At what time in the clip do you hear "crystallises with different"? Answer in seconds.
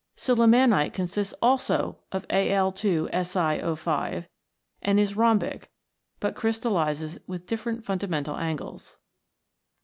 6.35-7.85